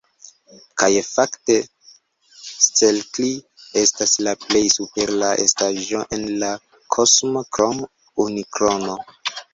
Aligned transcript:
Kaj 0.83 0.87
fakte, 1.07 1.57
Stelkri 2.67 3.29
estas 3.83 4.15
la 4.29 4.33
plej 4.47 4.63
supera 4.79 5.29
estaĵo 5.45 6.03
en 6.19 6.27
la 6.45 6.51
kosmo 6.97 7.47
krom 7.59 7.85
Unikrono. 8.27 8.99